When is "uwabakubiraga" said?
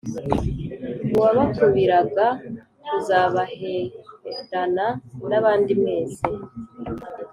1.15-2.27